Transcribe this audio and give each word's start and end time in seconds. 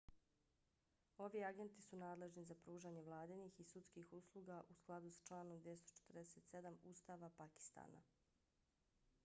ovi 1.25 1.43
agenti 1.49 1.81
su 1.87 1.97
nadležni 2.03 2.45
za 2.51 2.55
pružanje 2.63 3.03
vladinih 3.09 3.59
i 3.59 3.65
sudskih 3.73 4.13
usluga 4.19 4.57
u 4.69 4.73
skladu 4.73 5.11
s 5.11 5.21
članom 5.27 5.61
247 5.67 6.77
ustava 6.93 7.29
pakistana 7.43 8.01